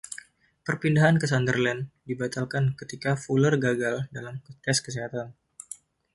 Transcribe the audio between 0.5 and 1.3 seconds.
Perpindahan ke